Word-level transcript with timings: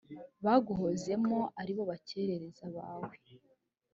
baguhozemo 0.45 1.39
ari 1.61 1.71
bo 1.75 1.83
bari 1.89 2.13
aberekeza 2.15 2.65
bawe 2.75 3.15